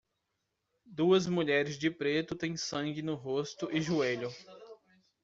[0.87, 4.31] Duas mulheres de preto têm sangue no rosto e joelho